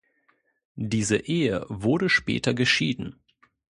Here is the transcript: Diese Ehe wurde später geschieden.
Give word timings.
Diese 0.77 1.17
Ehe 1.17 1.63
wurde 1.69 2.09
später 2.09 2.55
geschieden. 2.55 3.19